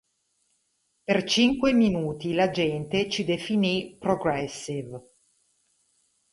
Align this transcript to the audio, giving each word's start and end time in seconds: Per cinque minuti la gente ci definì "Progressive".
Per 1.11 1.23
cinque 1.33 1.73
minuti 1.73 2.33
la 2.33 2.49
gente 2.49 3.07
ci 3.07 3.23
definì 3.23 3.97
"Progressive". 3.99 5.03